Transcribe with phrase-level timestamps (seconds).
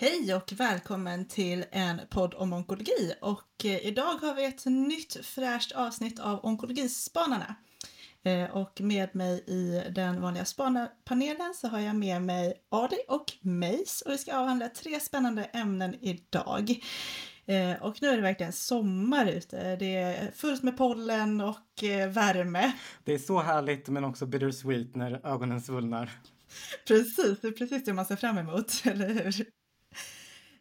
[0.00, 5.26] Hej och välkommen till en podd om onkologi och eh, idag har vi ett nytt
[5.26, 7.54] fräscht avsnitt av Onkologispanarna.
[8.22, 13.32] Eh, och med mig i den vanliga spanarpanelen så har jag med mig Adi och
[13.40, 16.70] Meis och vi ska avhandla tre spännande ämnen idag.
[17.46, 19.76] Eh, och nu är det verkligen sommar ute.
[19.76, 22.72] Det är fullt med pollen och värme.
[23.04, 26.10] Det är så härligt men också bittersweet när ögonen svullnar.
[26.88, 29.57] Precis, det är precis det man ser fram emot, eller hur?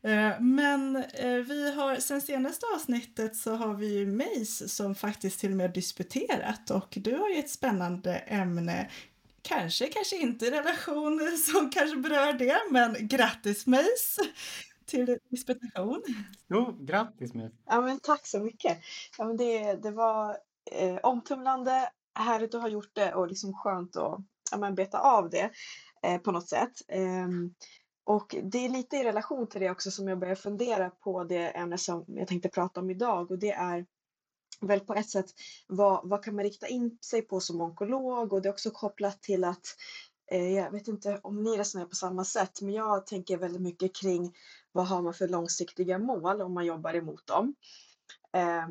[0.02, 5.40] Eh, men eh, vi har sen senaste avsnittet så har vi ju Mace som faktiskt
[5.40, 8.90] till och med disputerat och du har ju ett spännande ämne
[9.42, 14.22] Kanske, kanske inte i relation som kanske berör det, men grattis Mace
[14.86, 16.04] till disputation.
[16.48, 17.56] Jo, grattis Mace.
[17.66, 18.78] Ja, men tack så mycket.
[19.18, 20.38] Ja, men det, det var
[20.72, 24.20] eh, omtumlande, härligt att ha gjort det och liksom skönt att
[24.52, 25.52] ja, men beta av det
[26.04, 26.82] eh, på något sätt.
[26.88, 27.28] Eh,
[28.08, 31.50] och det är lite i relation till det också som jag börjar fundera på det
[31.50, 33.32] ämne som jag tänkte prata om idag.
[33.32, 33.86] Och det är
[34.62, 35.26] väl på ett sätt
[35.68, 38.34] vad, vad kan man rikta in sig på som onkolog?
[38.34, 39.66] Och det är också kopplat till att
[40.32, 43.96] eh, jag vet inte om ni resonerar på samma sätt men jag tänker väldigt mycket
[43.96, 44.36] kring
[44.72, 47.56] vad har man för långsiktiga mål om man jobbar emot dem?
[48.34, 48.70] Eh,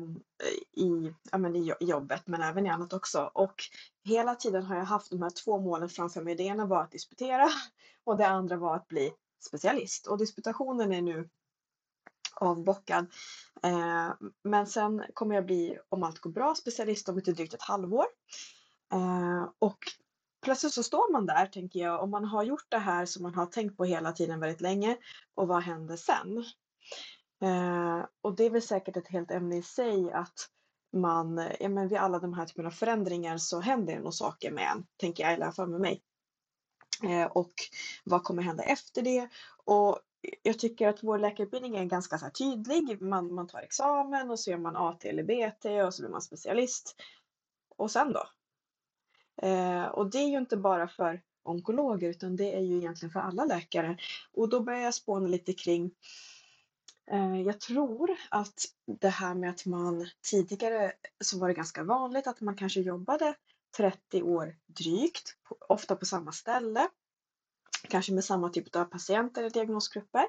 [0.83, 3.31] i, ja, men i jobbet men även i annat också.
[3.33, 3.63] Och
[4.03, 6.35] hela tiden har jag haft de här två målen framför mig.
[6.35, 7.47] Det ena var att disputera
[8.03, 11.29] och det andra var att bli specialist och disputationen är nu
[12.35, 13.07] avbockad.
[13.63, 14.13] Eh,
[14.43, 18.05] men sen kommer jag bli, om allt går bra, specialist om lite drygt ett halvår.
[18.93, 19.77] Eh, och
[20.41, 23.35] plötsligt så står man där, tänker jag, om man har gjort det här som man
[23.35, 24.97] har tänkt på hela tiden väldigt länge
[25.35, 26.37] och vad händer sen?
[27.41, 30.49] Eh, och det är väl säkert ett helt ämne i sig att
[30.93, 34.51] man, ja men vid alla de här typerna av förändringar så händer det nog saker
[34.51, 36.03] med en, tänker jag i alla fall med mig.
[37.03, 37.53] Eh, och
[38.03, 39.29] vad kommer hända efter det?
[39.65, 39.99] Och
[40.43, 43.01] jag tycker att vår läkarutbildning är ganska så tydlig.
[43.01, 46.21] Man, man tar examen och så gör man AT eller BT och så blir man
[46.21, 46.95] specialist.
[47.77, 48.23] Och sen då?
[49.47, 53.19] Eh, och det är ju inte bara för onkologer utan det är ju egentligen för
[53.19, 53.97] alla läkare.
[54.33, 55.91] Och då börjar jag spåna lite kring
[57.11, 60.91] eh, jag tror att det här med att man tidigare
[61.23, 63.35] så var det ganska vanligt att man kanske jobbade
[63.77, 65.37] 30 år drygt,
[65.69, 66.87] ofta på samma ställe.
[67.89, 70.25] Kanske med samma typ av patienter eller diagnosgrupper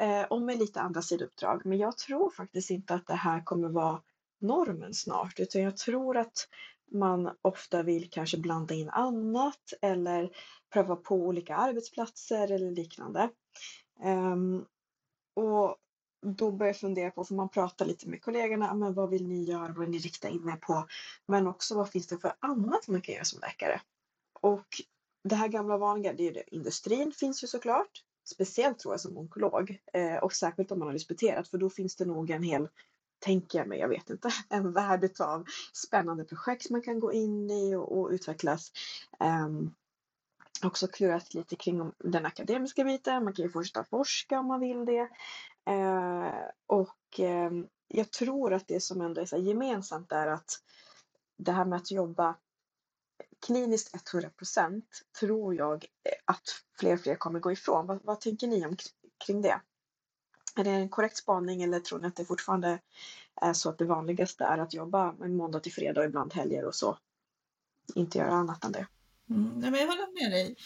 [0.00, 1.66] eh, och med lite andra sidouppdrag.
[1.66, 4.02] Men jag tror faktiskt inte att det här kommer vara
[4.40, 6.48] normen snart utan jag tror att
[6.92, 10.30] man ofta vill kanske blanda in annat eller
[10.72, 13.30] pröva på olika arbetsplatser eller liknande.
[14.02, 14.64] Ehm,
[15.34, 15.76] och
[16.22, 19.28] då börjar jag fundera på, för man pratar lite med kollegorna, ah, men vad vill
[19.28, 20.86] ni göra, vad vill ni rikta in er på?
[21.26, 23.80] Men också vad finns det för annat man kan göra som läkare?
[24.40, 24.66] Och
[25.24, 26.54] det här gamla vanliga, det är det.
[26.54, 30.92] industrin finns ju såklart, speciellt tror jag som onkolog eh, och särskilt om man har
[30.92, 32.68] disputerat för då finns det nog en hel
[33.18, 37.50] tänker jag mig, jag vet inte, en värld av spännande projekt man kan gå in
[37.50, 38.72] i och, och utvecklas.
[39.20, 39.74] Um,
[40.64, 43.24] också klurat lite kring den akademiska biten.
[43.24, 45.08] Man kan ju fortsätta forska om man vill det.
[45.66, 46.32] Eh,
[46.66, 47.50] och eh,
[47.88, 50.62] jag tror att det som ändå är så gemensamt är att
[51.36, 52.36] det här med att jobba
[53.46, 54.82] kliniskt 100%
[55.20, 56.42] tror jag eh, att
[56.78, 57.86] fler och fler kommer gå ifrån.
[57.86, 58.76] Vad, vad tänker ni om
[59.26, 59.60] kring det?
[60.56, 62.78] Är det en korrekt spaning eller tror ni att det fortfarande
[63.40, 66.74] är så att det vanligaste är att jobba måndag till fredag och ibland helger och
[66.74, 66.98] så?
[67.94, 68.86] Inte göra annat än det.
[69.30, 70.56] Mm, men jag håller med dig.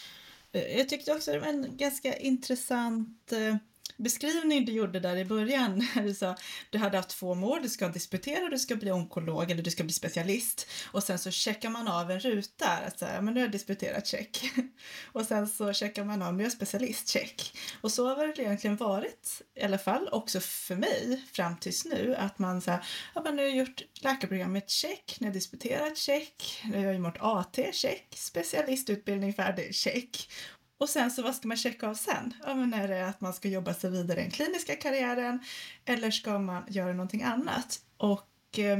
[0.51, 3.55] Eh, jag tyckte också det var en ganska intressant eh,
[3.97, 5.87] beskrivning du gjorde där i början.
[6.07, 6.35] Du sa
[6.69, 9.83] du hade haft två mål, du ska disputera, du ska bli onkolog eller du ska
[9.83, 10.67] bli specialist.
[10.91, 14.51] Och sen så checkar man av en ruta, alltså, men nu har jag disputerat, check.
[15.11, 17.57] Och sen så checkar man av, nu är jag specialist, check.
[17.81, 22.15] Och så har det egentligen varit, i alla fall också för mig, fram tills nu,
[22.15, 25.97] att man säger, ja men nu har jag gjort läkarprogrammet, check, nu har jag disputerat,
[25.97, 30.29] check, nu har jag gjort AT, check, specialistutbildning färdig, check.
[30.77, 32.33] Och sen så vad ska man checka av sen?
[32.43, 35.39] Ja, men är det att man ska jobba sig vidare i den kliniska karriären
[35.85, 37.81] eller ska man göra någonting annat?
[37.97, 38.79] Och, eh,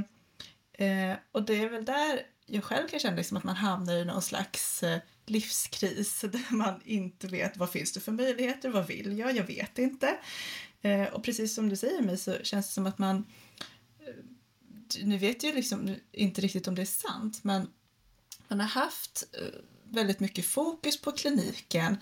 [0.88, 4.06] eh och det är väl där jag själv kan känna liksom att man hamnar i
[4.06, 9.18] någon slags eh, livskris där man inte vet vad finns det för möjligheter, vad vill
[9.18, 10.18] jag, jag vet inte.
[10.82, 13.26] Eh, och precis som du säger mig så känns det som att man
[14.00, 14.14] eh,
[15.04, 17.70] nu vet jag liksom inte riktigt om det är sant, men
[18.48, 19.60] man har haft eh,
[19.92, 21.98] väldigt mycket fokus på kliniken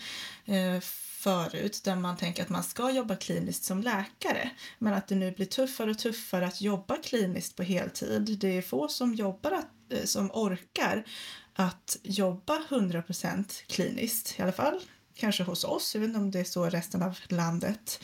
[0.46, 0.80] eh,
[1.26, 4.50] förut där man tänker att man ska jobba kliniskt som läkare
[4.80, 8.38] men att det nu blir tuffare och tuffare att jobba kliniskt på heltid.
[8.40, 11.06] Det är få som jobbar att, eh, som orkar
[11.54, 14.82] att jobba 100% kliniskt, i alla fall
[15.16, 18.00] kanske hos oss, jag vet inte om det är så i resten av landet.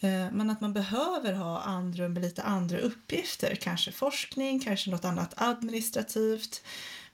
[0.00, 5.04] Eh, men att man behöver ha andrum med lite andra uppgifter, kanske forskning, kanske något
[5.04, 6.62] annat administrativt.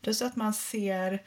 [0.02, 1.22] Plus att man ser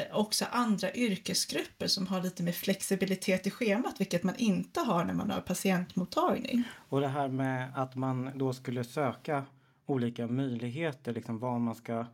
[0.00, 5.04] Eh, också andra yrkesgrupper som har lite mer flexibilitet i schemat, vilket man inte har
[5.04, 6.62] när man har patientmottagning.
[6.88, 9.44] Och det här med att man då skulle söka
[9.86, 12.06] olika möjligheter, liksom vad man ska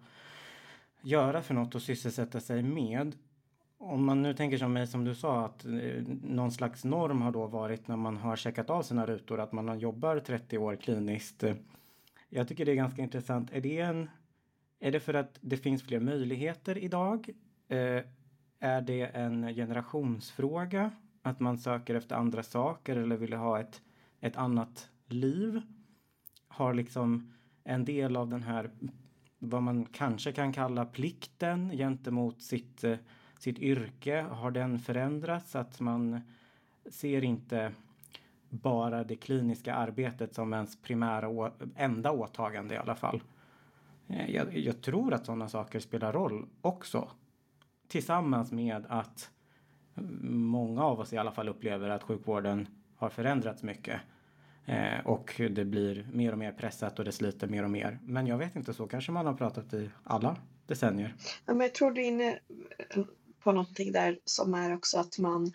[1.00, 3.16] göra för något och sysselsätta sig med.
[3.78, 5.70] Om man nu tänker som mig som du sa att eh,
[6.22, 9.78] någon slags norm har då varit när man har checkat av sina rutor att man
[9.78, 11.44] jobbar 30 år kliniskt.
[12.28, 13.50] Jag tycker det är ganska intressant.
[13.52, 14.10] Är det, en,
[14.80, 17.30] är det för att det finns fler möjligheter idag?
[17.68, 18.02] Eh,
[18.60, 20.90] är det en generationsfråga?
[21.22, 23.82] Att man söker efter andra saker eller vill ha ett,
[24.20, 25.62] ett annat liv?
[26.48, 27.32] Har liksom
[27.64, 28.70] en del av den här
[29.38, 32.96] vad man kanske kan kalla plikten gentemot sitt, eh,
[33.38, 35.56] sitt yrke, har den förändrats?
[35.56, 36.20] Att man
[36.90, 37.72] ser inte
[38.48, 43.22] bara det kliniska arbetet som ens primära enda åtagande i alla fall.
[44.08, 47.08] Eh, jag, jag tror att sådana saker spelar roll också.
[47.88, 49.30] Tillsammans med att
[50.30, 54.00] många av oss i alla fall upplever att sjukvården har förändrats mycket.
[54.64, 57.98] Eh, och det blir mer och mer pressat och det sliter mer och mer.
[58.02, 60.36] Men jag vet inte, så kanske man har pratat i alla
[60.66, 61.14] decennier.
[61.46, 62.38] Ja, men jag tror du är inne
[62.78, 63.04] eh,
[63.42, 65.52] på någonting där som är också att man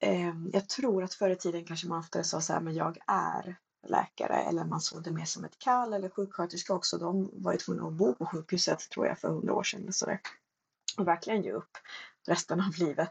[0.00, 2.98] eh, jag tror att förr i tiden kanske man ofta sa så här, men jag
[3.06, 3.56] är
[3.86, 6.98] läkare eller man såg det mer som ett kall eller sjuksköterska också.
[6.98, 10.06] De var ju tvungna att bo på sjukhuset tror jag för hundra år sedan så
[10.06, 10.20] där
[10.98, 11.78] och verkligen ge upp
[12.26, 13.10] resten av livet.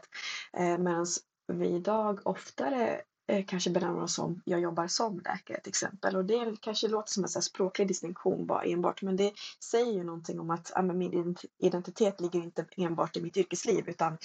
[0.52, 1.06] Eh, Medan
[1.46, 6.16] vi idag oftare eh, kanske benämner oss som jag jobbar som läkare till exempel.
[6.16, 10.04] Och det kanske låter som en så språklig distinktion bara enbart men det säger ju
[10.04, 14.18] någonting om att ja, min identitet ligger inte enbart i mitt yrkesliv utan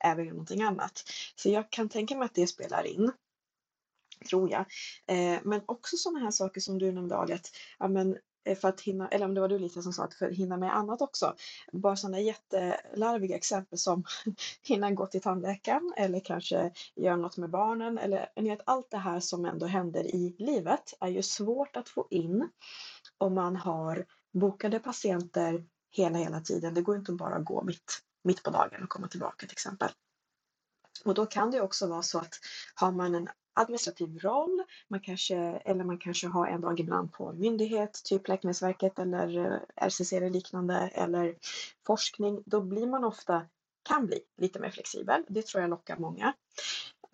[0.00, 1.02] även i någonting annat.
[1.36, 3.12] Så jag kan tänka mig att det spelar in
[4.28, 4.64] tror jag.
[5.06, 8.68] Eh, men också sådana här saker som du nämnde Ali, att ja, men Eh, för
[8.68, 10.76] att hinna, eller om det var du Lisa som sa att för att hinna med
[10.76, 11.34] annat också.
[11.72, 14.04] Bara sådana jättelarviga exempel som
[14.62, 18.98] hinna gå till tandläkaren eller kanske göra något med barnen eller ni vet, allt det
[18.98, 22.48] här som ändå händer i livet är ju svårt att få in
[23.18, 26.74] om man har bokade patienter hela, hela tiden.
[26.74, 29.90] Det går inte bara att gå mitt, mitt på dagen och komma tillbaka till exempel.
[31.04, 32.34] Och då kan det också vara så att
[32.74, 34.62] har man en administrativ roll.
[34.88, 39.38] Man kanske, eller man kanske har en dag ibland på en myndighet, typ Läkemedelsverket eller
[39.38, 41.34] eh, RCC eller liknande, eller
[41.86, 42.42] forskning.
[42.46, 43.42] Då blir man ofta,
[43.82, 45.24] kan bli, lite mer flexibel.
[45.28, 46.34] Det tror jag lockar många.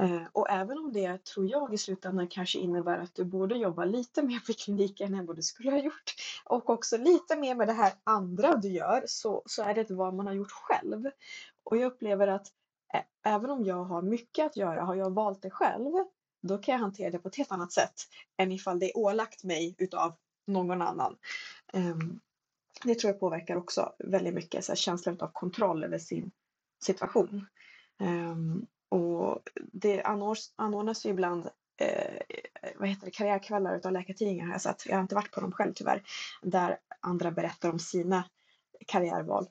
[0.02, 3.84] Eh, och även om det tror jag i slutändan kanske innebär att du borde jobba
[3.84, 6.14] lite mer på kliniken än vad du skulle ha gjort
[6.44, 9.90] och också lite mer med det här andra du gör så, så är det ett
[9.90, 11.04] val man har gjort själv.
[11.64, 12.46] Och jag upplever att
[13.24, 15.92] även om jag har mycket att göra, har jag valt det själv
[16.40, 17.94] då kan jag hantera det på ett helt annat sätt
[18.36, 20.14] än ifall det är ålagt mig utav
[20.46, 21.16] någon annan.
[21.72, 22.20] Ehm,
[22.84, 26.30] det tror jag påverkar också väldigt mycket så här, känslan av kontroll över sin
[26.80, 27.46] situation.
[28.00, 29.42] Ehm, och
[29.72, 32.20] det anordnas, anordnas ju ibland eh,
[32.76, 34.86] vad heter det, karriärkvällar utav Läkartidningen har jag sett.
[34.86, 36.02] Jag har inte varit på dem själv tyvärr.
[36.42, 38.24] Där andra berättar om sina
[38.86, 39.46] karriärval.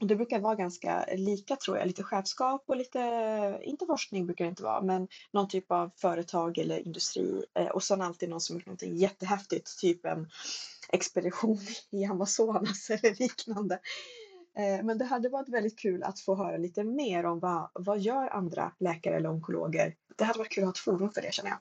[0.00, 4.44] Och det brukar vara ganska lika tror jag, lite chefskap och lite, inte forskning brukar
[4.44, 8.40] det inte vara, men någon typ av företag eller industri eh, och sen alltid någon
[8.40, 10.28] som gjort någonting jättehäftigt, typ en
[10.88, 11.58] expedition
[11.90, 13.74] i Amazonas eller liknande.
[14.58, 18.00] Eh, men det hade varit väldigt kul att få höra lite mer om vad, vad
[18.00, 19.94] gör andra läkare eller onkologer?
[20.16, 21.58] Det hade varit kul att ha ett forum för det känner jag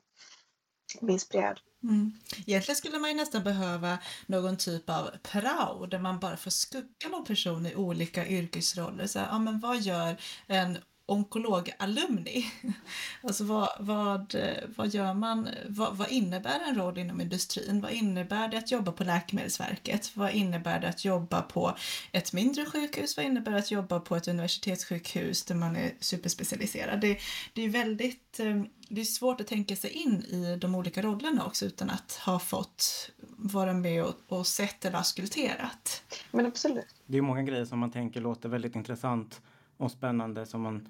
[1.02, 1.60] bli inspirerad.
[1.84, 2.12] Mm.
[2.46, 7.10] Egentligen skulle man ju nästan behöva någon typ av prao där man bara får skugga
[7.12, 9.08] någon person i olika yrkesroller.
[9.08, 12.46] Så här, ja, men vad gör en onkologalumni.
[13.22, 14.36] Alltså vad, vad,
[14.76, 15.50] vad gör man?
[15.68, 17.82] Vad, vad, innebär en roll inom industrin?
[17.82, 20.18] Vad innebär det att jobba på Läkemedelsverket?
[20.18, 21.78] Vad innebär det att jobba på
[22.12, 23.18] ett mindre sjukhus?
[23.18, 27.02] Vad innebär det att jobba på ett universitetssjukhus där man är superspecialiserad?
[27.02, 27.20] Det,
[27.54, 31.46] det är väldigt eh, det är svårt att tänka sig in i de olika rollerna
[31.46, 36.04] också utan att ha fått vara med och, och sett eller auskulterat.
[36.32, 36.96] Men absolut.
[37.06, 39.42] Det är många grejer som man tänker låter väldigt intressant
[39.78, 40.90] och spännande som man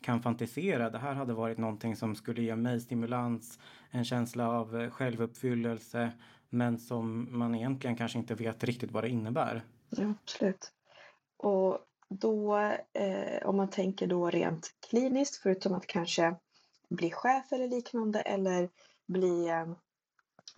[0.00, 0.90] kan fantisera.
[0.90, 3.58] Det här hade varit någonting som skulle ge mig stimulans,
[3.90, 6.12] en känsla av självuppfyllelse
[6.50, 9.64] men som man egentligen kanske inte vet riktigt vad det innebär.
[9.90, 10.72] Ja, absolut.
[11.36, 11.78] Och
[12.08, 12.56] då,
[12.92, 16.36] eh, om man tänker då rent kliniskt, förutom att kanske
[16.88, 18.70] bli chef eller liknande eller
[19.08, 19.66] bli eh,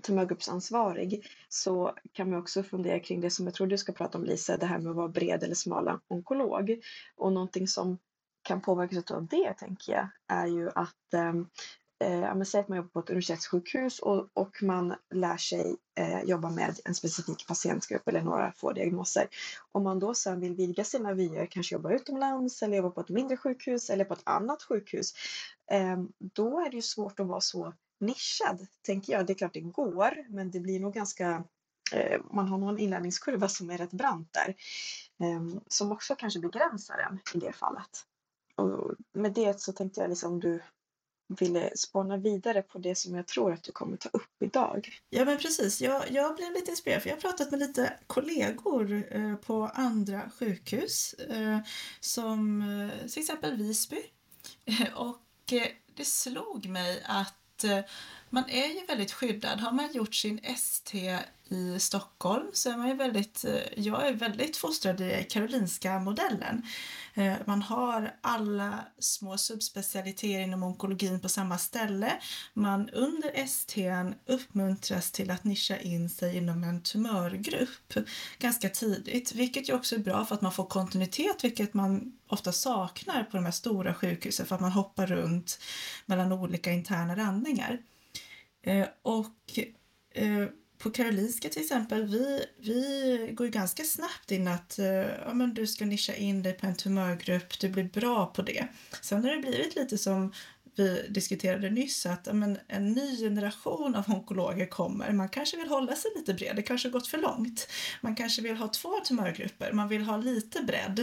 [0.03, 4.25] tumörgruppsansvarig så kan man också fundera kring det som jag tror du ska prata om
[4.25, 6.81] Lisa, det här med att vara bred eller smala onkolog.
[7.17, 7.99] Och någonting som
[8.43, 11.35] kan påverkas av det, tänker jag, är ju att eh,
[12.09, 16.51] eh säg att man jobbar på ett universitetssjukhus och, och man lär sig eh, jobba
[16.51, 19.29] med en specifik patientgrupp eller några få diagnoser.
[19.73, 23.09] Om man då sen vill vidga sina vyer, kanske jobba utomlands eller jobba på ett
[23.09, 25.15] mindre sjukhus eller på ett annat sjukhus,
[25.71, 29.27] eh, då är det ju svårt att vara så nischad, tänker jag.
[29.27, 31.45] Det är klart det går, men det blir nog ganska
[31.93, 34.55] eh, man har någon inlärningskurva som är rätt brant där,
[35.21, 38.05] ehm, som också kanske begränsar en i det fallet.
[38.55, 40.61] Och med det så tänkte jag liksom du
[41.29, 44.89] ville spåna vidare på det som jag tror att du kommer ta upp idag.
[45.11, 49.05] Ja men precis, jag, jag blev lite inspirerad för jag har pratat med lite kollegor
[49.11, 51.59] eh, på andra sjukhus eh,
[52.01, 54.03] som eh, till exempel Visby
[54.95, 57.85] och eh, det slog mig att to
[58.31, 59.61] man är ju väldigt skyddad.
[59.61, 61.19] Har man gjort sin ST
[61.51, 66.63] i Stockholm så är man ju väldigt, eh, jag är väldigt fostrad i Karolinska modellen.
[67.15, 72.13] Eh, man har alla små subspecialiteter inom onkologin på samma ställe.
[72.55, 73.91] Man under ST
[74.27, 77.95] uppmuntras till att nischa in sig inom en tumörgrupp
[78.39, 82.53] ganska tidigt, vilket ju också är bra för att man får kontinuitet, vilket man ofta
[82.53, 85.59] saknar på de här stora sjukhusen för att man hoppar runt
[86.07, 87.79] mellan olika interna randningar.
[88.69, 89.59] Eh, och
[90.15, 90.47] eh,
[90.79, 95.55] på Karolinska till exempel, vi, vi går ju ganska snabbt in att eh, ja, men
[95.55, 98.69] du ska nischa in dig på en tumörgrupp, du blir bra på det.
[99.03, 100.33] Sen har det blivit lite som
[100.79, 105.13] vi diskuterade nyss att men en ny generation av onkologer kommer.
[105.13, 107.69] Man kanske vill hålla sig lite bred, det kanske har gått för långt.
[108.01, 110.99] Man kanske vill ha två tumörgrupper, man vill ha lite bredd.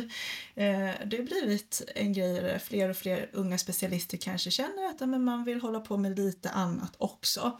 [0.56, 5.10] Eh, det har blivit en grej där fler och fler unga specialister kanske känner att
[5.10, 7.60] men man vill hålla på med lite annat också.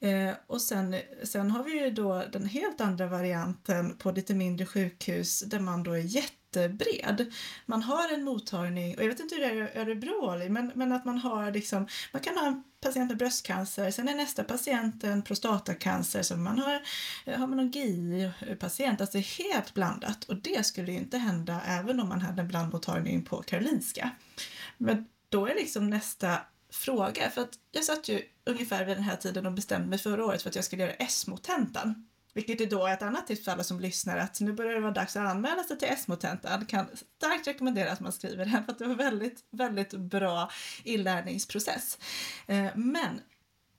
[0.00, 4.66] Eh, och sen, sen har vi ju då den helt andra varianten på lite mindre
[4.66, 7.32] sjukhus där man då är jättebred.
[7.66, 10.92] Man har en mottagning, och jag vet inte hur det är i Örebro, men, men
[10.92, 15.04] att man har liksom, man kan ha en patient med bröstcancer, sen är nästa patient
[15.04, 16.82] en prostatacancer, så man har,
[17.36, 22.08] har man någon GI-patient, alltså helt blandat och det skulle ju inte hända även om
[22.08, 24.10] man hade en blandmottagning på Karolinska.
[24.78, 26.38] Men då är liksom nästa
[26.76, 30.24] fråga, för att jag satt ju ungefär vid den här tiden och bestämde mig förra
[30.24, 32.08] året för att jag skulle göra SMO-tentan.
[32.34, 34.92] Vilket är då ett annat tips för alla som lyssnar att nu börjar det vara
[34.92, 36.66] dags att anmäla sig till SMO-tentan.
[36.66, 40.50] Kan starkt rekommendera att man skriver den för att det var väldigt, väldigt bra
[40.84, 41.98] inlärningsprocess.
[42.46, 43.20] Eh, men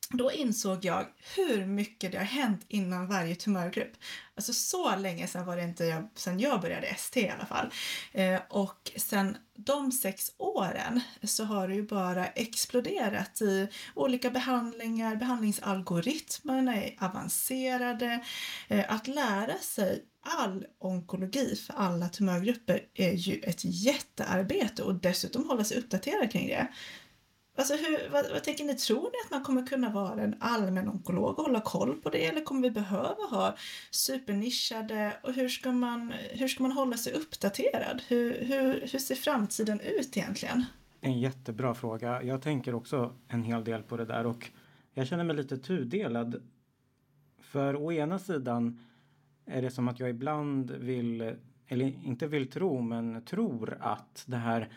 [0.09, 3.91] då insåg jag hur mycket det har hänt innan varje tumörgrupp.
[4.35, 7.71] Alltså så länge sedan var det inte jag, sedan jag började ST i alla fall.
[8.11, 15.15] Eh, och sen de sex åren så har det ju bara exploderat i olika behandlingar,
[15.15, 18.23] behandlingsalgoritmerna är avancerade.
[18.67, 25.49] Eh, att lära sig all onkologi för alla tumörgrupper är ju ett jättearbete och dessutom
[25.49, 26.67] hålla sig uppdaterad kring det.
[27.57, 28.75] Alltså hur, vad, vad tänker ni?
[28.75, 32.25] Tror ni att man kommer kunna vara en allmän onkolog och hålla koll på det
[32.25, 33.55] eller kommer vi behöva ha
[33.91, 38.01] supernischade och hur ska man, hur ska man hålla sig uppdaterad?
[38.07, 40.65] Hur, hur, hur ser framtiden ut egentligen?
[41.01, 42.23] En jättebra fråga.
[42.23, 44.49] Jag tänker också en hel del på det där och
[44.93, 46.41] jag känner mig lite tudelad.
[47.41, 48.79] För å ena sidan
[49.45, 51.35] är det som att jag ibland vill,
[51.67, 54.69] eller inte vill tro, men tror att det här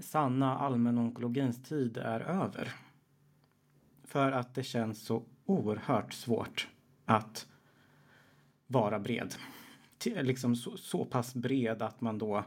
[0.00, 2.74] sanna allmänonkologins tid är över.
[4.04, 6.68] För att det känns så oerhört svårt
[7.04, 7.46] att
[8.66, 9.34] vara bred.
[10.04, 12.44] Liksom så, så pass bred att man då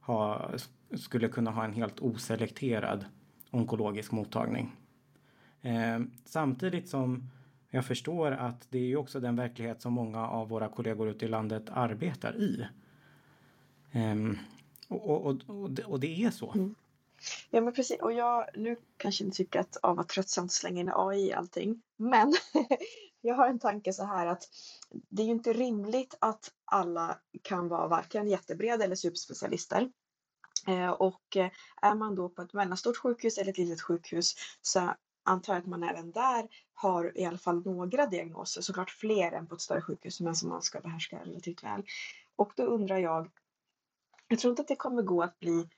[0.00, 0.50] ha,
[0.94, 3.04] skulle kunna ha en helt oselekterad
[3.50, 4.76] onkologisk mottagning.
[5.60, 7.30] Eh, samtidigt som
[7.70, 11.28] jag förstår att det är också den verklighet som många av våra kollegor ute i
[11.28, 12.66] landet arbetar i.
[13.92, 14.14] Eh,
[14.88, 16.52] och, och, och, och, det är så.
[16.52, 16.74] Mm.
[17.50, 20.92] Ja men precis och jag, nu kanske ni tycker att av vad tröttsamt slänga in
[20.94, 21.82] AI i allting.
[21.96, 22.34] Men
[23.20, 24.48] jag har en tanke så här att
[25.08, 29.90] det är ju inte rimligt att alla kan vara varken jättebreda eller superspecialister.
[30.66, 31.50] Eh, och eh,
[31.82, 35.66] är man då på ett mellanstort sjukhus eller ett litet sjukhus så antar jag att
[35.66, 39.82] man även där har i alla fall några diagnoser, såklart fler än på ett större
[39.82, 41.82] sjukhus men som man ska behärska relativt väl.
[42.36, 43.30] Och då undrar jag,
[44.28, 45.68] jag tror inte att det kommer gå att bli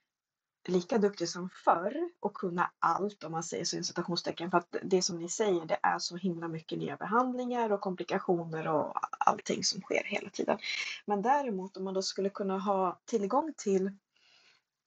[0.65, 4.51] lika duktig som förr och kunna allt om man säger så i citationstecken.
[4.51, 8.69] För att det som ni säger, det är så himla mycket nya behandlingar och komplikationer
[8.69, 10.59] och allting som sker hela tiden.
[11.07, 13.93] Men däremot om man då skulle kunna ha tillgång till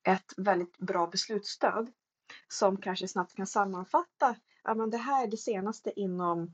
[0.03, 1.91] ett väldigt bra beslutsstöd
[2.47, 6.53] som kanske snabbt kan sammanfatta, ja men det här är det senaste inom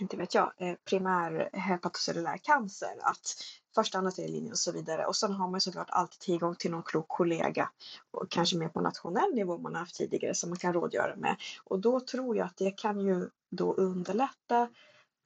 [0.00, 2.98] inte vet jag, eh, primär hepatocellulär cancer.
[3.02, 5.06] Att första, andra, tredje linjen och så vidare.
[5.06, 7.70] Och sen har man såklart alltid tillgång till någon klok kollega,
[8.10, 11.36] och kanske mer på nationell nivå man har haft tidigare, som man kan rådgöra med.
[11.64, 14.68] Och då tror jag att det kan ju då underlätta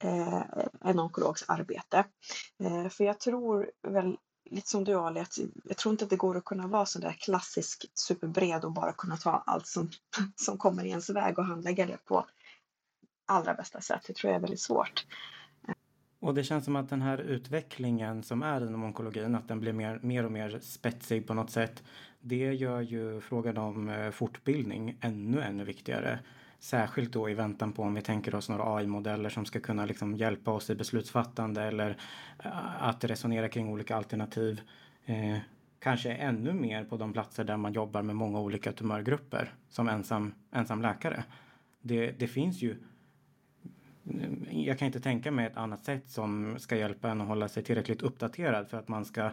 [0.03, 0.41] eh,
[0.81, 2.03] en onkologs arbete.
[2.63, 4.17] Eh, för jag tror väl
[4.49, 6.99] lite som du Ali, att jag tror inte att det går att kunna vara så
[6.99, 9.89] där klassisk superbred och bara kunna ta allt som,
[10.35, 12.27] som kommer i ens väg och handlägga det på
[13.25, 14.01] allra bästa sätt.
[14.07, 15.05] Det tror jag är väldigt svårt.
[16.25, 19.73] Och det känns som att den här utvecklingen som är inom onkologin, att den blir
[19.73, 21.83] mer, mer och mer spetsig på något sätt.
[22.21, 26.19] Det gör ju frågan om eh, fortbildning ännu, ännu viktigare.
[26.59, 30.15] Särskilt då i väntan på om vi tänker oss några AI-modeller som ska kunna liksom
[30.15, 31.97] hjälpa oss i beslutsfattande eller
[32.43, 34.61] eh, att resonera kring olika alternativ.
[35.05, 35.37] Eh,
[35.79, 40.33] kanske ännu mer på de platser där man jobbar med många olika tumörgrupper som ensam,
[40.51, 41.23] ensam läkare.
[41.81, 42.75] Det, det finns ju
[44.51, 47.63] jag kan inte tänka mig ett annat sätt som ska hjälpa en att hålla sig
[47.63, 49.31] tillräckligt uppdaterad för att man ska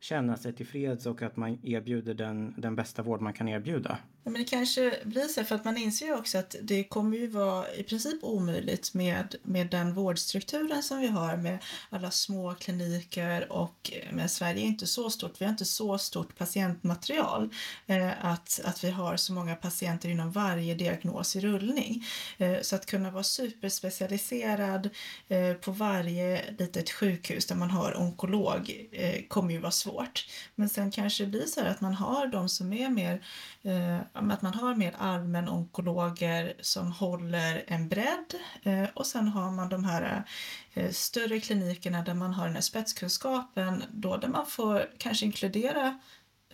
[0.00, 3.98] känna sig tillfreds och att man erbjuder den, den bästa vård man kan erbjuda.
[4.26, 7.16] Ja, men det kanske blir så, för att man inser ju också att det kommer
[7.16, 11.58] ju vara i princip omöjligt med, med den vårdstrukturen som vi har med
[11.90, 16.38] alla små kliniker och men Sverige är inte så stort, vi har inte så stort
[16.38, 17.50] patientmaterial
[17.86, 22.04] eh, att, att vi har så många patienter inom varje diagnos i rullning.
[22.38, 24.90] Eh, så att kunna vara superspecialiserad
[25.28, 30.26] eh, på varje litet sjukhus där man har onkolog eh, kommer ju vara svårt.
[30.54, 33.22] Men sen kanske det blir så här att man har de som är mer
[33.62, 39.50] eh, att man har mer allmän onkologer som håller en bredd eh, och sen har
[39.50, 40.24] man de här
[40.72, 45.98] eh, större klinikerna där man har den här spetskunskapen då där man får kanske inkludera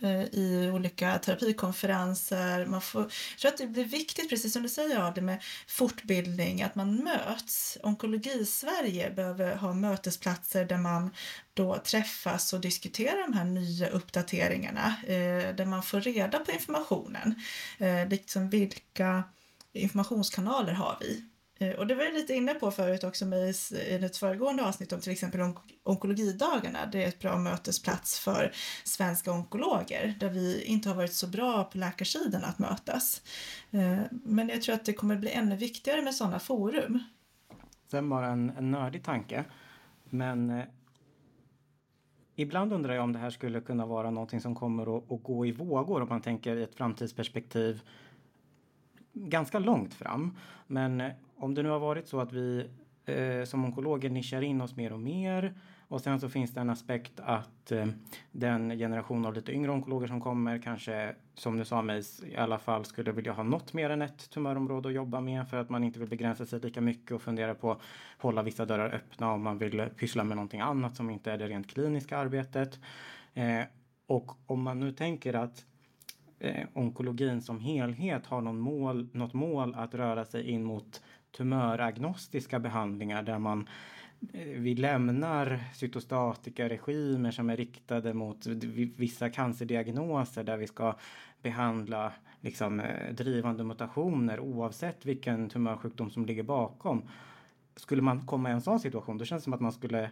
[0.01, 2.65] Eh, i olika terapikonferenser.
[2.65, 6.61] Man får, jag tror att det blir viktigt, precis som du säger det med fortbildning,
[6.61, 7.77] att man möts.
[7.83, 11.09] Onkologi-Sverige behöver ha mötesplatser där man
[11.53, 17.35] då träffas och diskuterar de här nya uppdateringarna, eh, där man får reda på informationen.
[17.77, 19.23] Eh, liksom vilka
[19.73, 21.32] informationskanaler har vi?
[21.59, 24.93] Eh, och det var jag lite inne på förut också med i ett föregående avsnitt
[24.93, 26.85] om till exempel onk onkologidagarna.
[26.85, 28.51] Det är ett bra mötesplats för
[28.83, 33.21] svenska onkologer där vi inte har varit så bra på läkarsidan att mötas.
[33.71, 36.99] Eh, men jag tror att det kommer bli ännu viktigare med sådana forum.
[37.91, 39.45] Sen bara en, en nördig tanke.
[40.03, 40.65] Men eh,
[42.35, 45.45] ibland undrar jag om det här skulle kunna vara någonting som kommer att, att gå
[45.45, 47.81] i vågor om man tänker i ett framtidsperspektiv
[49.13, 50.37] ganska långt fram.
[50.67, 52.69] Men eh, om det nu har varit så att vi
[53.05, 55.53] eh, som onkologer nischar in oss mer och mer
[55.93, 57.85] och sen så finns det en aspekt att eh,
[58.31, 62.59] den generation av lite yngre onkologer som kommer kanske, som du sa Meis, i alla
[62.59, 65.83] fall skulle vilja ha något mer än ett tumörområde att jobba med för att man
[65.83, 67.81] inte vill begränsa sig lika mycket och fundera på att
[68.17, 71.47] hålla vissa dörrar öppna om man vill pyssla med någonting annat som inte är det
[71.47, 72.79] rent kliniska arbetet.
[73.33, 73.61] Eh,
[74.07, 75.65] och om man nu tänker att
[76.43, 81.03] eh, onkologin som helhet har någon mål, något mål att röra sig in mot
[81.37, 83.69] tumöragnostiska behandlingar där man
[84.33, 88.45] eh, vi lämnar cytostatika regimer som är riktade mot
[88.97, 90.95] vissa cancerdiagnoser där vi ska
[91.41, 97.09] behandla liksom, eh, drivande mutationer oavsett vilken tumörsjukdom som ligger bakom.
[97.75, 100.09] Skulle man komma i en sån situation då känns det som att man skulle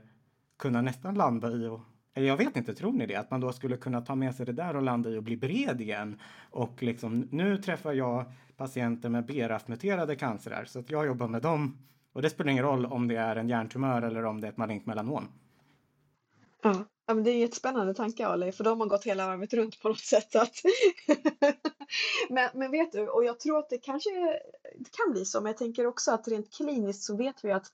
[0.59, 1.81] kunna nästan landa i att
[2.13, 3.15] jag vet inte, tror ni det?
[3.15, 5.37] Att man då skulle kunna ta med sig det där och landa i och bli
[5.37, 6.19] bred igen.
[6.51, 8.25] Och liksom, nu träffar jag
[8.57, 11.77] patienter med BRAF-muterade cancerer så att jag jobbar med dem.
[12.13, 14.57] Och det spelar ingen roll om det är en hjärntumör eller om det är ett
[14.57, 15.27] malignt melanom.
[16.63, 19.81] Ja, men det är en jättespännande tanke Ali, för de har gått hela varvet runt
[19.81, 20.35] på något sätt.
[20.35, 20.55] Att
[22.29, 24.09] men, men vet du, och jag tror att det kanske
[24.75, 27.71] det kan bli så, men jag tänker också att rent kliniskt så vet vi att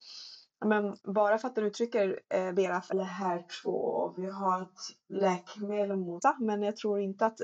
[0.66, 6.24] men bara för att du uttrycker eh, BRAF eller HER2, vi har ett läkemedel mot
[6.40, 7.42] men jag tror inte att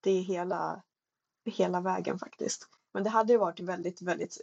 [0.00, 0.82] det är hela,
[1.44, 2.68] hela vägen faktiskt.
[2.94, 4.38] Men det hade ju varit väldigt, väldigt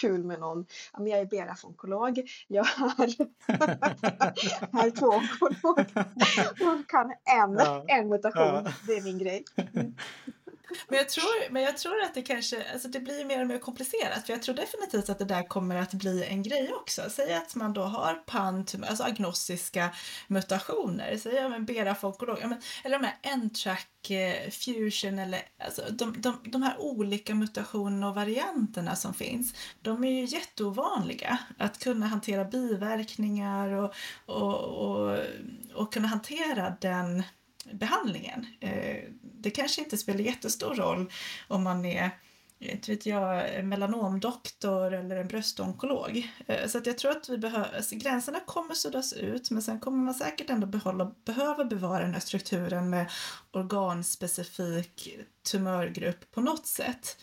[0.00, 3.06] kul med någon, jag är BRAF-onkolog, jag är
[4.72, 5.78] HER2-onkolog
[6.80, 7.84] och kan en, ja.
[7.86, 8.72] en mutation, ja.
[8.86, 9.44] det är min grej.
[9.56, 9.94] Mm.
[10.88, 13.58] Men jag, tror, men jag tror att det kanske alltså det blir mer och mer
[13.58, 17.02] komplicerat för jag tror definitivt att det där kommer att bli en grej också.
[17.10, 19.90] Säg att man då har PANT, alltså agnostiska
[20.28, 25.82] mutationer, säg ja, men berafolkolog, ja, men, eller de här N-track eh, fusion eller alltså
[25.90, 31.38] de, de, de här olika mutationerna och varianterna som finns, de är ju jätteovanliga.
[31.58, 33.94] Att kunna hantera biverkningar och,
[34.26, 35.18] och, och,
[35.74, 37.22] och kunna hantera den
[37.72, 38.46] behandlingen.
[38.60, 41.12] Eh, det kanske inte spelar jättestor roll
[41.48, 42.10] om man är
[42.58, 46.30] inte vet jag, en melanomdoktor eller en bröstonkolog.
[46.46, 49.80] Eh, så att jag tror att vi behöver, alltså gränserna kommer suddas ut men sen
[49.80, 53.10] kommer man säkert ändå behålla, behöva bevara den här strukturen med
[53.52, 55.18] organspecifik
[55.50, 57.16] tumörgrupp på något sätt.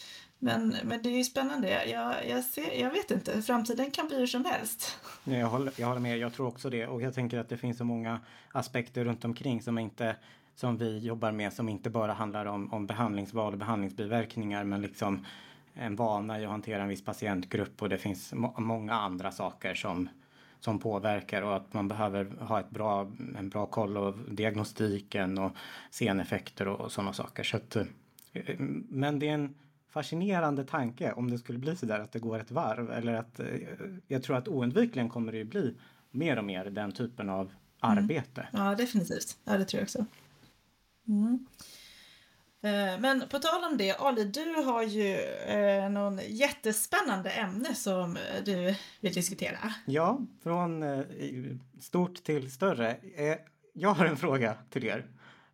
[0.43, 1.89] Men, men det är ju spännande.
[1.89, 4.97] Jag, jag, ser, jag vet inte, framtiden kan bli hur som helst.
[5.23, 6.87] Jag håller, jag håller med, jag tror också det.
[6.87, 8.19] Och jag tänker att det finns så många
[8.51, 10.15] aspekter runt omkring som inte
[10.55, 15.25] som vi jobbar med som inte bara handlar om, om behandlingsval och behandlingsbiverkningar men liksom
[15.73, 19.73] en vana i att hantera en viss patientgrupp och det finns må många andra saker
[19.73, 20.09] som,
[20.59, 25.51] som påverkar och att man behöver ha ett bra, en bra koll av diagnostiken och
[25.91, 27.43] seneffekter och, och sådana saker.
[27.43, 27.85] Så att, eh,
[28.89, 29.55] men det är en
[29.91, 33.39] fascinerande tanke om det skulle bli så där att det går ett varv eller att
[33.39, 33.45] eh,
[34.07, 35.75] jag tror att oundvikligen kommer det ju bli
[36.11, 37.57] mer och mer den typen av mm.
[37.79, 38.47] arbete.
[38.53, 38.65] Mm.
[38.65, 39.37] Ja, definitivt.
[39.43, 40.05] Ja, det tror jag också.
[41.07, 41.45] Mm.
[42.63, 45.15] Eh, men på tal om det, Ali, du har ju
[45.47, 49.73] eh, någon jättespännande ämne som du vill diskutera.
[49.85, 51.05] Ja, från eh,
[51.79, 52.91] stort till större.
[53.15, 53.37] Eh,
[53.73, 55.05] jag har en fråga till er.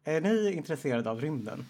[0.03, 1.65] Är ni intresserade av rymden?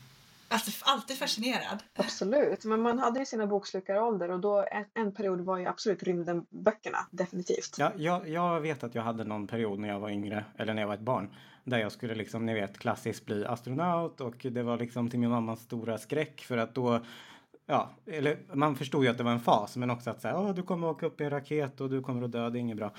[0.50, 1.84] Alltså, alltid fascinerad.
[1.96, 6.04] Absolut, men man hade ju sina bokslukarålder och då en, en period var ju absolut
[6.04, 7.76] rymden-böckerna, definitivt.
[7.78, 10.82] Ja, jag, jag vet att jag hade någon period när jag var yngre, eller när
[10.82, 14.64] jag var ett barn, där jag skulle liksom, ni vet, klassiskt bli astronaut och det
[14.64, 17.02] var liksom till min mammas stora skräck för att då
[17.70, 20.54] Ja, eller man förstod ju att det var en fas, men också att säga, oh,
[20.54, 22.78] du kommer åka upp i en raket och du kommer att dö, det är inget
[22.78, 22.92] bra.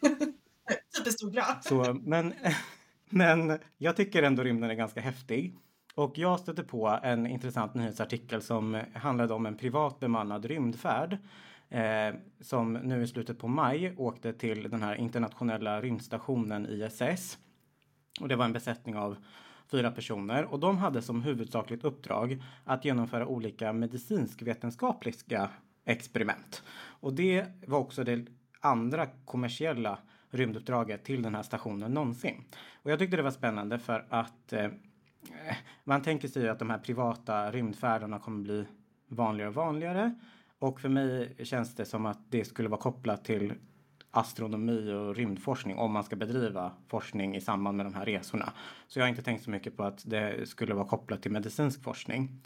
[0.96, 1.44] Superstor bra.
[1.62, 2.34] Så, men,
[3.08, 5.56] men jag tycker ändå rymden är ganska häftig.
[5.94, 11.18] Och jag stötte på en intressant nyhetsartikel som handlade om en privat bemannad rymdfärd
[11.68, 17.38] eh, som nu i slutet på maj åkte till den här internationella rymdstationen ISS.
[18.20, 19.16] Och det var en besättning av
[19.70, 25.50] fyra personer och de hade som huvudsakligt uppdrag att genomföra olika medicinskvetenskapliga
[25.84, 26.62] experiment.
[27.00, 28.26] Och det var också det
[28.60, 29.98] andra kommersiella
[30.30, 32.44] rymduppdraget till den här stationen någonsin.
[32.74, 34.68] Och jag tyckte det var spännande för att eh,
[35.84, 38.64] man tänker sig att de här privata rymdfärderna kommer bli
[39.08, 40.14] vanligare och vanligare.
[40.58, 43.54] Och för mig känns det som att det skulle vara kopplat till
[44.10, 48.52] astronomi och rymdforskning om man ska bedriva forskning i samband med de här resorna.
[48.86, 51.82] Så jag har inte tänkt så mycket på att det skulle vara kopplat till medicinsk
[51.82, 52.42] forskning.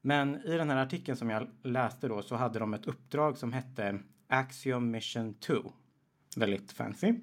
[0.00, 3.52] Men i den här artikeln som jag läste då så hade de ett uppdrag som
[3.52, 5.54] hette Axiom Mission 2.
[6.36, 7.14] Väldigt fancy.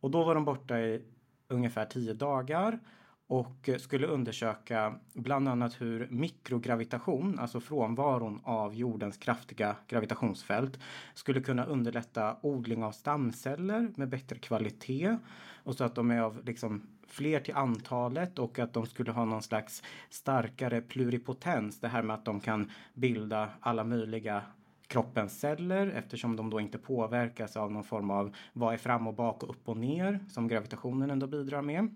[0.00, 1.02] Och då var de borta i
[1.48, 2.78] ungefär tio dagar
[3.30, 10.78] och eh, skulle undersöka bland annat hur mikrogravitation, alltså frånvaron av jordens kraftiga gravitationsfält,
[11.14, 15.16] skulle kunna underlätta odling av stamceller med bättre kvalitet
[15.64, 19.24] och så att de är av liksom fler till antalet och att de skulle ha
[19.24, 21.80] någon slags starkare pluripotens.
[21.80, 24.42] Det här med att de kan bilda alla möjliga
[24.86, 29.14] kroppens celler eftersom de då inte påverkas av någon form av vad är fram och
[29.14, 31.94] bak och upp och ner som gravitationen ändå bidrar med.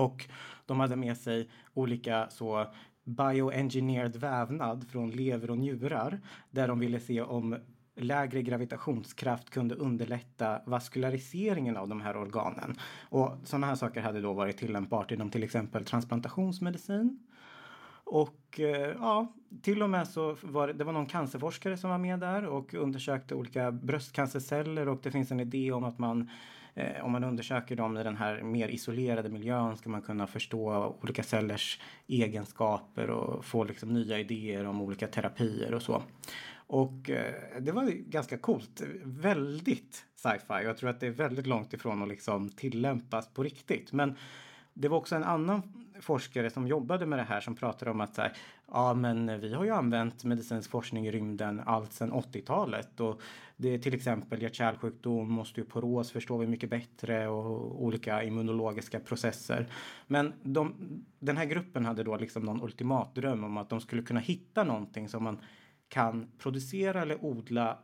[0.00, 0.28] Och
[0.66, 2.66] de hade med sig olika så
[3.04, 7.56] bioengineered vävnad från lever och njurar där de ville se om
[7.96, 12.76] lägre gravitationskraft kunde underlätta vaskulariseringen av de här organen.
[13.08, 17.18] Och sådana här saker hade då varit tillämpbart inom till exempel transplantationsmedicin.
[18.04, 19.32] Och eh, ja,
[19.62, 22.74] till och med så var det, det var någon cancerforskare som var med där och
[22.74, 26.30] undersökte olika bröstcancerceller och det finns en idé om att man
[26.74, 30.96] eh, om man undersöker dem i den här mer isolerade miljön ska man kunna förstå
[31.02, 36.02] olika cellers egenskaper och få liksom nya idéer om olika terapier och så.
[36.66, 38.82] Och eh, det var ganska coolt.
[39.04, 40.64] Väldigt sci-fi.
[40.64, 43.92] Jag tror att det är väldigt långt ifrån att liksom tillämpas på riktigt.
[43.92, 44.16] Men
[44.80, 45.62] det var också en annan
[46.00, 48.32] forskare som jobbade med det här som pratade om att så här,
[48.72, 53.20] ja men vi har ju använt medicinsk forskning i rymden allt sedan 80-talet och
[53.56, 59.66] det är till exempel hjärt-kärlsjukdom, osteoporos förstår vi mycket bättre och olika immunologiska processer.
[60.06, 60.74] Men de,
[61.18, 64.64] den här gruppen hade då liksom någon ultimat dröm om att de skulle kunna hitta
[64.64, 65.38] någonting som man
[65.88, 67.78] kan producera eller odla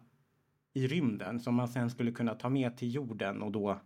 [0.75, 3.81] i rymden som man sen skulle kunna ta med till jorden och då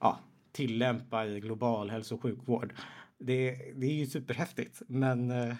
[0.00, 0.18] ja,
[0.52, 2.74] tillämpa i global hälso och sjukvård.
[3.18, 5.54] Det, det är ju superhäftigt men äh,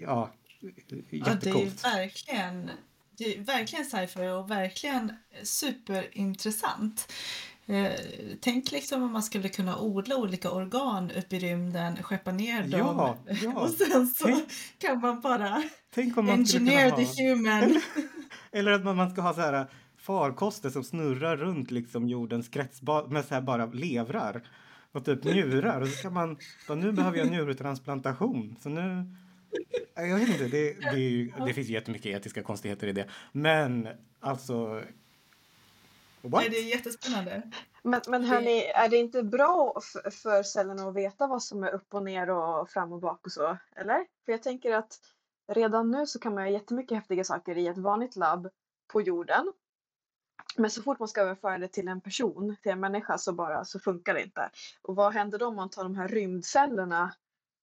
[0.00, 0.30] ja,
[1.10, 1.10] jättecoolt.
[1.10, 2.70] Ja, det är verkligen,
[3.18, 7.12] det är verkligen sci-fi och verkligen superintressant.
[7.66, 7.92] Eh,
[8.40, 12.80] tänk liksom om man skulle kunna odla olika organ upp i rymden, skeppa ner dem
[12.80, 13.52] ja, ja.
[13.60, 15.62] och sen så tänk, kan man bara
[15.94, 17.62] tänk om man engineer the human.
[17.62, 17.82] Eller,
[18.52, 19.66] eller att man ska ha så här
[20.08, 24.48] farkoster som snurrar runt liksom jordens kretsbad med så här bara levrar
[24.92, 29.14] och typ njurar och så kan man bara, nu behöver jag njurtransplantation så nu
[29.94, 33.08] Jag vet inte, det, det, är ju, det finns jättemycket etiska konstigheter i det.
[33.32, 33.88] Men
[34.20, 34.82] alltså...
[36.22, 36.42] What?
[36.42, 37.42] Nej, det är jättespännande.
[37.82, 39.80] Men, men hörni, är det inte bra
[40.22, 43.32] för cellerna att veta vad som är upp och ner och fram och bak och
[43.32, 43.56] så?
[43.76, 44.06] Eller?
[44.24, 44.98] För jag tänker att
[45.52, 48.48] redan nu så kan man göra jättemycket häftiga saker i ett vanligt labb
[48.92, 49.52] på jorden.
[50.56, 53.64] Men så fort man ska överföra det till en person, till en människa, så bara
[53.64, 54.50] så funkar det inte.
[54.82, 57.14] Och vad händer då om man tar de här rymdcellerna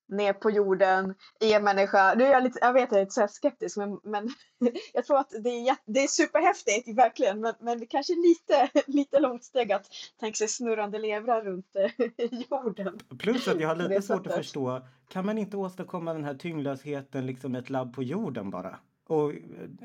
[0.07, 2.13] ner på jorden i en människa?
[2.13, 4.29] Nu är jag, lite, jag vet jag är lite skeptisk, men, men
[4.93, 7.39] jag tror att det är, det är superhäftigt, verkligen.
[7.39, 9.85] Men, men det kanske är lite, lite långt steg att
[10.19, 11.91] tänka sig snurrande levrar runt eh,
[12.49, 12.99] jorden.
[13.19, 14.81] Plus att jag har lite svårt att förstå.
[15.07, 18.79] Kan man inte åstadkomma den här tyngdlösheten liksom i ett labb på jorden bara?
[19.07, 19.33] Och,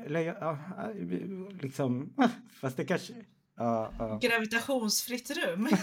[0.05, 0.57] eller, ja,
[1.61, 2.13] liksom,
[2.61, 3.13] fast det kanske...
[3.57, 4.19] Ja, ja.
[4.21, 5.69] Gravitationsfritt rum.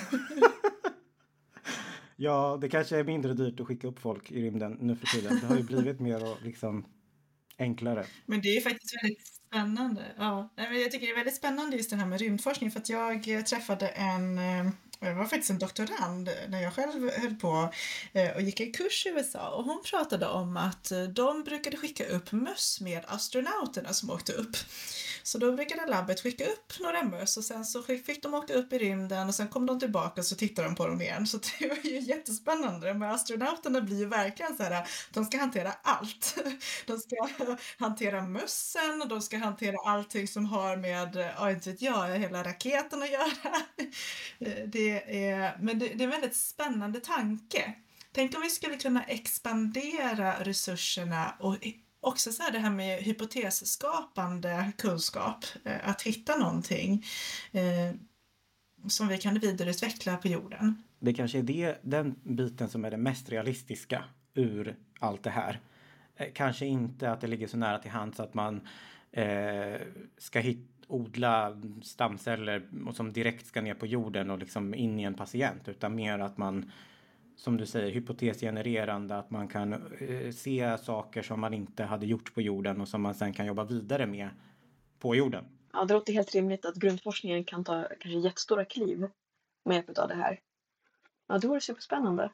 [2.17, 5.39] ja, det kanske är mindre dyrt att skicka upp folk i rymden nu för tiden.
[5.41, 6.85] Det har ju blivit mer och liksom
[7.59, 8.07] enklare.
[8.27, 10.05] Men det är faktiskt väldigt spännande.
[10.17, 13.29] Ja, jag tycker det är väldigt spännande just det här med rymdforskning för att jag
[13.29, 17.73] eh, träffade en, eh, det var faktiskt en doktorand när jag själv höll på
[18.13, 21.77] eh, och gick en kurs i USA och hon pratade om att eh, de brukade
[21.77, 24.57] skicka upp möss med astronauterna som åkte upp.
[25.23, 28.73] Så då brukade labbet skicka upp några möss och sen så fick de åka upp
[28.73, 31.27] i rymden och sen kom de tillbaka och så tittade de på dem igen.
[31.27, 32.95] Så det var ju jättespännande.
[32.95, 36.39] Men astronauterna blir ju verkligen så här, de ska hantera allt.
[36.87, 37.17] De ska
[37.79, 42.19] hantera mössen och de ska hantera allting som har med, eh, ja inte vet jag,
[42.19, 43.63] hela raketen att göra.
[44.67, 47.75] Det är, men det, det är en väldigt spännande tanke.
[48.13, 51.57] Tänk om vi skulle kunna expandera resurserna och
[52.01, 57.05] också så här det här med hypotesskapande kunskap, eh, att hitta någonting
[57.53, 57.95] eh,
[58.89, 60.83] som vi kan vidareutveckla på jorden.
[60.99, 65.61] Det kanske är det, den biten som är det mest realistiska ur allt det här.
[66.17, 68.61] Eh, kanske inte att det ligger så nära till hands att man
[69.13, 69.81] eh,
[70.19, 75.03] ska hitta odla stamceller och som direkt ska ner på jorden och liksom in i
[75.03, 76.71] en patient utan mer att man
[77.37, 82.35] som du säger hypotesgenererande att man kan eh, se saker som man inte hade gjort
[82.35, 84.29] på jorden och som man sen kan jobba vidare med
[84.99, 85.45] på jorden.
[85.73, 89.09] Ja, det låter helt rimligt att grundforskningen kan ta kanske jättestora kliv
[89.65, 90.41] med hjälp av det här.
[91.27, 92.31] Ja, det vore superspännande.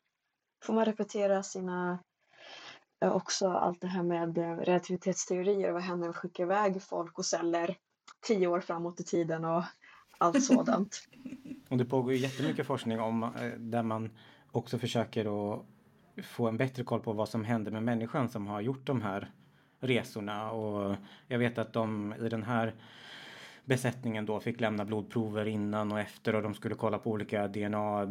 [0.64, 1.98] Får man repetera sina
[3.00, 7.18] eh, också allt det här med eh, relativitetsteorier vad händer om vi skickar iväg folk
[7.18, 7.76] och celler
[8.26, 9.64] tio år framåt i tiden och
[10.18, 11.08] allt sådant.
[11.68, 14.10] Och det pågår ju jättemycket forskning om eh, där man
[14.50, 15.64] också försöker att
[16.22, 19.30] få en bättre koll på vad som händer med människan som har gjort de här
[19.80, 20.96] resorna och
[21.28, 22.74] jag vet att de i den här
[23.64, 28.02] besättningen då fick lämna blodprover innan och efter och de skulle kolla på olika DNA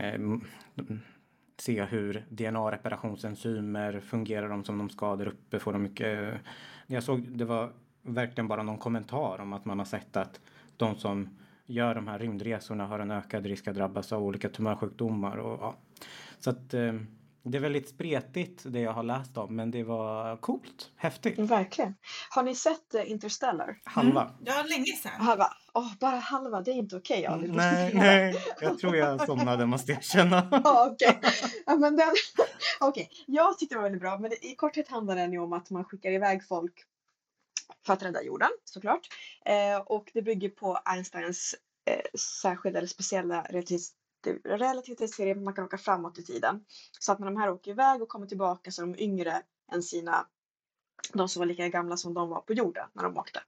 [0.00, 0.20] eh,
[1.56, 6.40] se hur DNA-reparationsenzymer fungerar de som de skadar uppe får de mycket
[6.86, 7.72] jag såg det var
[8.04, 10.40] verkligen bara någon kommentar om att man har sett att
[10.76, 15.36] de som gör de här rymdresorna har en ökad risk att drabbas av olika tumörsjukdomar
[15.36, 15.74] och ja.
[16.38, 16.92] Så att eh,
[17.42, 21.38] det är väldigt spretigt det jag har läst om men det var coolt, häftigt.
[21.38, 21.94] Verkligen.
[22.30, 23.78] Har ni sett eh, Interstellar?
[23.84, 24.22] Halva.
[24.22, 24.34] Mm.
[24.44, 25.12] Ja, länge sedan.
[25.18, 25.46] Halva?
[25.72, 27.46] Åh, bara halva, det är inte okej Ali.
[27.46, 30.48] Du måste Nej, nej, jag tror jag somnade måste jag känna.
[30.64, 31.20] Ja, okej.
[31.66, 32.08] Ja, men den...
[32.80, 34.18] Okej, jag tyckte det var väldigt bra.
[34.18, 36.84] Men i korthet handlar den ju om att man skickar iväg folk
[37.86, 39.08] för att rädda jorden, såklart.
[39.44, 43.94] Eh, och det bygger på Einsteins eh, särskilda eller speciella relativitet-
[44.44, 46.64] relativitetsteori att man kan åka framåt i tiden.
[47.00, 49.82] Så att när de här åker iväg och kommer tillbaka så är de yngre än
[49.82, 50.26] sina,
[51.12, 53.40] de som var lika gamla som de var på jorden när de åkte.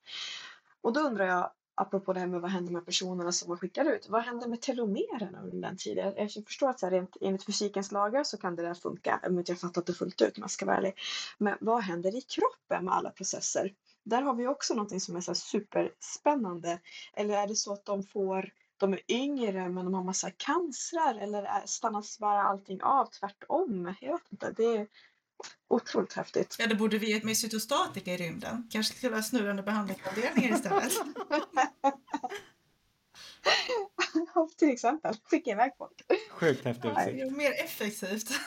[0.80, 3.84] Och då undrar jag, apropå det här med vad händer med personerna som man skickar
[3.84, 6.14] ut, vad händer med telomererna under den tiden?
[6.16, 9.38] Jag förstår att så här, rent, enligt fysikens lagar så kan det där funka, om
[9.38, 10.94] inte jag fattat det fullt ut om jag ska vara ärlig.
[11.38, 13.74] Men vad händer i kroppen med alla processer?
[14.04, 16.80] Där har vi också någonting som är så här superspännande.
[17.12, 21.14] Eller är det så att de får de är yngre men de har massa cancrar
[21.14, 23.94] eller stannas bara allting av tvärtom?
[24.00, 24.52] Jag vet inte.
[24.56, 24.86] Det är
[25.68, 26.56] otroligt häftigt.
[26.58, 28.68] Ja, det borde vi ge med cytostatika i rymden.
[28.70, 30.92] Kanske skulle ha snurrande behandlingsavdelningar istället.
[34.58, 35.14] Till exempel.
[35.30, 35.92] Skicka iväg folk.
[36.30, 37.26] Sjukt häftig Det är utsikt.
[37.26, 38.30] ju mer effektivt.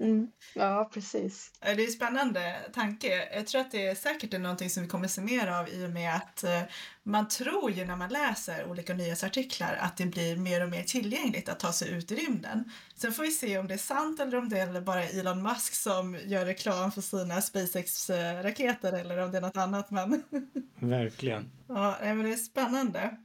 [0.00, 0.28] Mm.
[0.54, 1.50] Ja, precis.
[1.60, 3.28] Det är en spännande tanke.
[3.34, 5.86] Jag tror att det är säkert är någonting som vi kommer se mer av i
[5.86, 6.60] och med att eh,
[7.02, 11.48] man tror ju när man läser olika nyhetsartiklar att det blir mer och mer tillgängligt
[11.48, 12.72] att ta sig ut i rymden.
[12.96, 15.74] Sen får vi se om det är sant eller om det är bara Elon Musk
[15.74, 19.90] som gör reklam för sina SpaceX-raketer eller om det är något annat.
[19.90, 20.22] Men
[20.80, 21.50] Verkligen.
[21.68, 23.16] Ja, men det är spännande.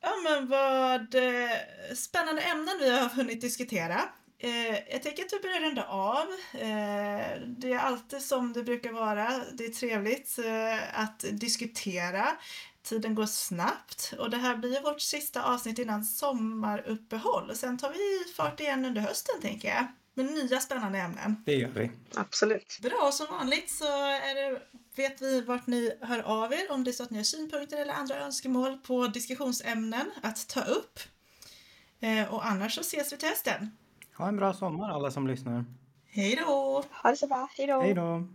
[0.00, 1.50] Ja, men vad eh,
[1.96, 4.00] spännande ämnen vi har hunnit diskutera.
[4.38, 6.26] Eh, jag tänker att vi börjar runda av.
[6.52, 9.42] Eh, det är alltid som det brukar vara.
[9.52, 12.28] Det är trevligt eh, att diskutera.
[12.82, 17.56] Tiden går snabbt och det här blir vårt sista avsnitt innan sommaruppehåll.
[17.56, 19.86] Sen tar vi fart igen under hösten tänker jag.
[20.18, 21.42] Med nya spännande ämnen.
[21.46, 21.90] Det gör vi.
[22.14, 22.78] Absolut.
[22.82, 24.60] Bra, som vanligt så är det,
[24.96, 27.76] vet vi vart ni hör av er om det är så att ni har synpunkter
[27.82, 30.98] eller andra önskemål på diskussionsämnen att ta upp.
[32.00, 33.76] Eh, och annars så ses vi till hösten.
[34.16, 35.64] Ha en bra sommar alla som lyssnar.
[36.06, 36.84] Hej då!
[36.90, 37.48] Ha det så bra.
[37.56, 37.80] Hej då!
[37.80, 38.28] Hej då!